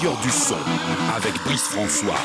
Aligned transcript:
du 0.00 0.30
son 0.30 0.56
avec 1.14 1.34
Brice 1.44 1.68
François. 1.68 2.16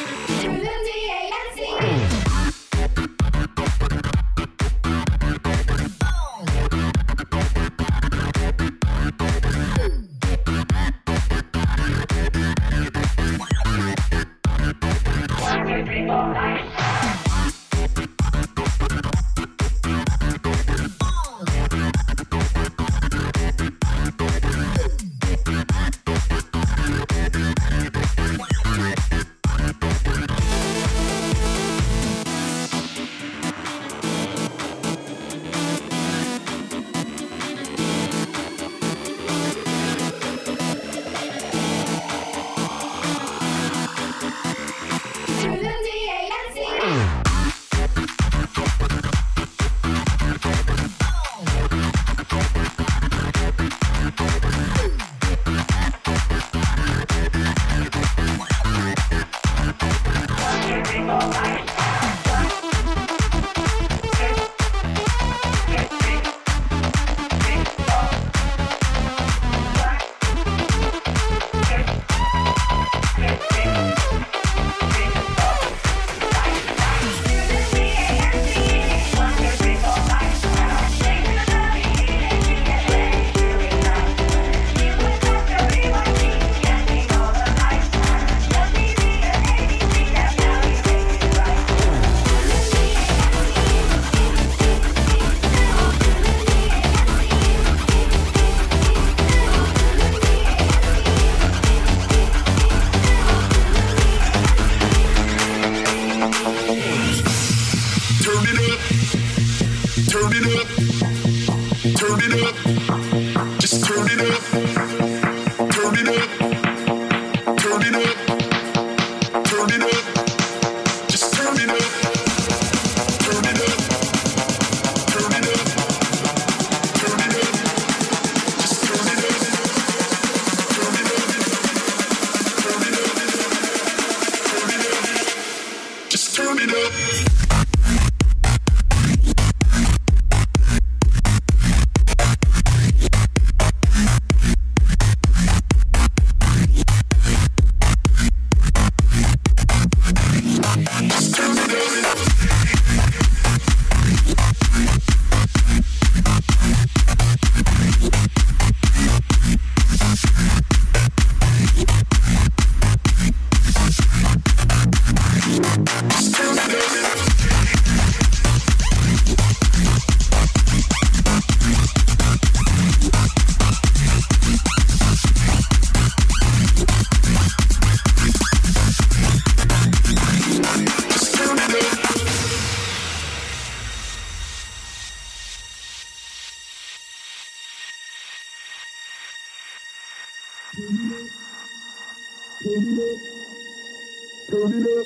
Turn 194.66 194.81
it 194.81 194.88
up. 194.88 195.06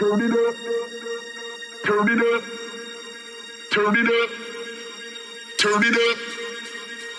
Turn 0.00 0.20
it 0.20 0.32
up. 0.32 0.56
Turn 1.84 2.08
it 2.08 2.18
up. 2.18 2.42
Turn 3.70 3.96
it 3.96 4.08
up. 4.08 4.30
Turn 5.58 5.84
it 5.84 5.94
up. 5.94 6.18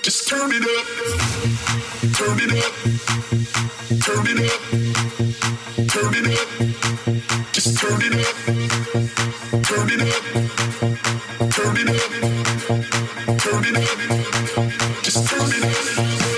Just 0.01 0.28
turn 0.28 0.51
it 0.51 0.63
up. 0.63 0.85
Turn 2.13 2.40
it 2.44 2.51
up. 2.51 2.73
Turn 4.03 4.28
it 4.28 4.40
up. 4.51 4.62
Turn 5.88 6.13
it 6.13 6.28
up. 6.28 6.47
Just 7.53 7.78
turn 7.78 8.01
it 8.01 8.13
up. 8.19 8.35
Turn 9.63 9.90
it 9.90 10.01
up. 10.01 10.23
Turn 11.53 11.78
it 11.78 11.88
up. 11.88 12.12
Turn 13.40 13.63
it 13.63 13.78
up. 13.78 13.97
Just 15.03 15.25
turn 15.29 15.51
it 15.53 15.63
up. 15.63 16.36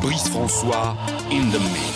Brice 0.00 0.28
François 0.28 0.96
in 1.30 1.50
the 1.52 1.60
mix. 1.60 1.91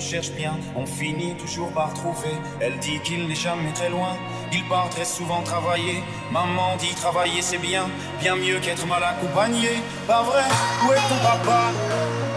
Cherche 0.00 0.30
bien, 0.30 0.54
on 0.76 0.86
finit 0.86 1.34
toujours 1.36 1.70
par 1.72 1.92
trouver. 1.94 2.34
Elle 2.60 2.78
dit 2.78 3.00
qu'il 3.00 3.26
n'est 3.26 3.34
jamais 3.34 3.72
très 3.72 3.90
loin, 3.90 4.16
il 4.52 4.64
part 4.68 4.88
très 4.90 5.04
souvent 5.04 5.42
travailler. 5.42 6.02
Maman 6.30 6.76
dit 6.78 6.94
travailler 6.94 7.42
c'est 7.42 7.58
bien, 7.58 7.84
bien 8.20 8.36
mieux 8.36 8.58
qu'être 8.60 8.86
mal 8.86 9.02
accompagné. 9.02 9.82
Pas 10.06 10.22
vrai, 10.22 10.44
où 10.84 10.92
est 10.92 11.04
ton 11.10 11.20
papa? 11.22 11.60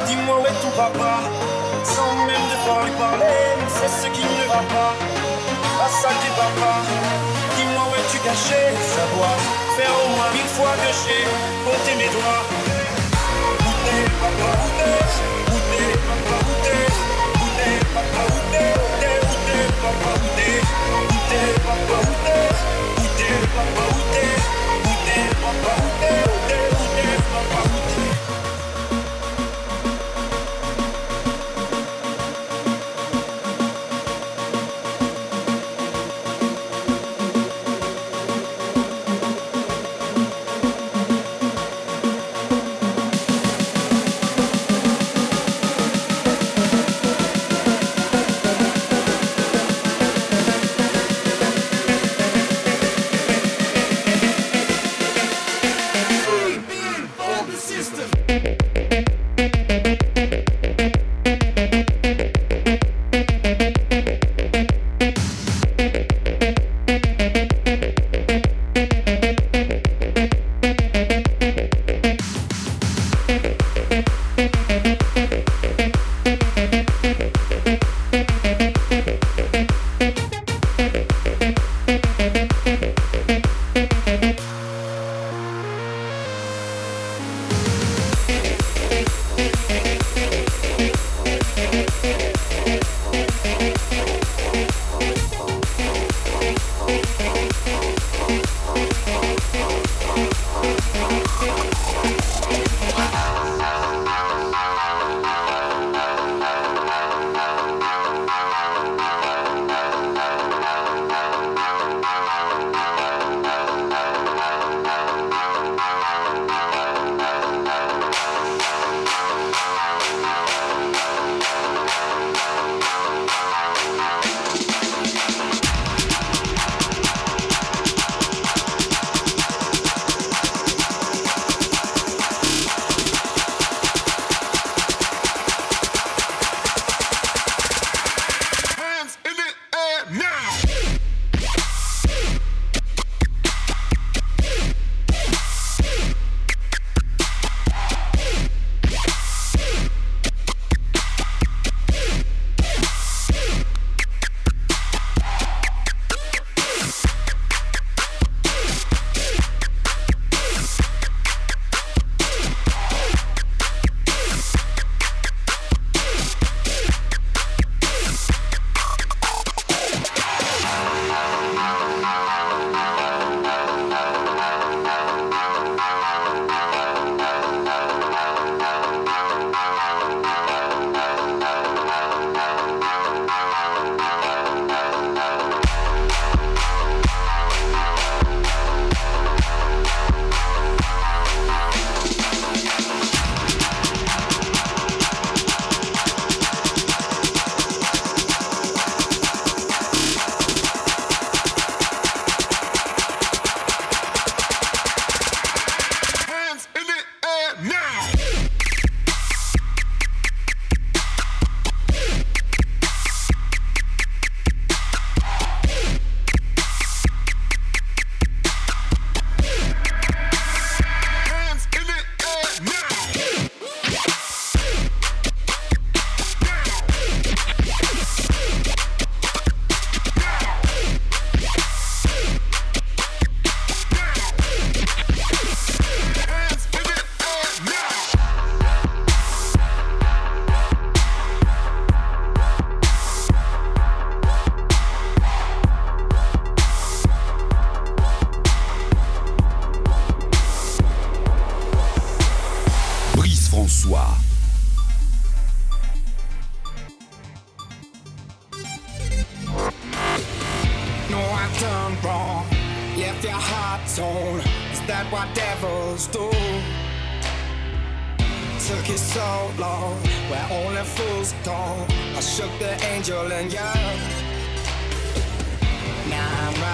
Dis-moi 0.08 0.36
où 0.42 0.46
est 0.46 0.60
ton 0.62 0.72
papa? 0.76 1.20
Sans 1.84 2.14
même 2.28 2.46
devoir 2.52 2.84
lui 2.86 2.92
parler, 2.98 3.42
c'est 3.70 3.92
ce 4.02 4.08
qui 4.16 4.24
ne 4.24 4.46
va 4.48 4.62
pas. 4.76 4.94
Ah 5.84 5.90
ça 6.02 6.10
dit 6.10 6.34
papa, 6.36 6.74
dis-moi 7.56 7.84
où 7.90 7.94
es-tu 8.00 8.20
caché? 8.20 8.62
Ça 8.96 9.04
doit 9.14 9.38
faire 9.78 9.94
au 10.04 10.10
moins 10.16 10.32
mille 10.34 10.52
fois 10.58 10.74
que 10.82 10.92
j'ai 11.02 11.24
compté 11.66 11.92
mes 12.02 12.12
doigts. 12.16 12.44
Où 13.66 13.72
papa, 14.22 14.50
où 15.48 15.51
Утек, 21.72 22.58
утек, 22.98 23.52
утек 23.96 24.11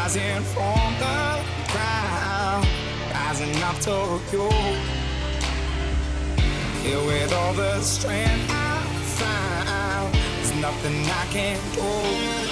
rising 0.07 0.41
from 0.53 0.93
the 0.99 1.43
ground, 1.73 2.65
rising 3.13 3.61
up 3.61 3.77
to 3.81 4.21
you. 4.31 4.49
Filled 6.81 7.07
with 7.07 7.33
all 7.33 7.53
the 7.53 7.81
strength 7.81 8.49
I 8.49 8.85
found, 9.19 10.13
there's 10.13 10.55
nothing 10.61 10.95
I 11.03 11.25
can't 11.33 11.73
do. 11.75 12.46